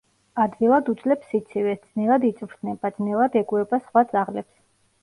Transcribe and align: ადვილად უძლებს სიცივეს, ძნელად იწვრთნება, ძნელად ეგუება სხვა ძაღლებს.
ადვილად 0.43 0.89
უძლებს 0.93 1.29
სიცივეს, 1.33 1.83
ძნელად 1.91 2.27
იწვრთნება, 2.33 2.95
ძნელად 2.99 3.39
ეგუება 3.45 3.85
სხვა 3.87 4.09
ძაღლებს. 4.17 4.57